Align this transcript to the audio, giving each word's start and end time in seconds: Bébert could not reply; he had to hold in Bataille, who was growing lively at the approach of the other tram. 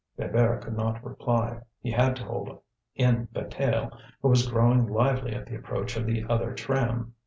Bébert 0.17 0.63
could 0.63 0.75
not 0.75 1.03
reply; 1.05 1.61
he 1.79 1.91
had 1.91 2.15
to 2.15 2.23
hold 2.23 2.57
in 2.95 3.27
Bataille, 3.31 3.95
who 4.23 4.29
was 4.29 4.47
growing 4.49 4.87
lively 4.87 5.35
at 5.35 5.45
the 5.45 5.53
approach 5.53 5.95
of 5.95 6.07
the 6.07 6.25
other 6.27 6.55
tram. 6.55 7.13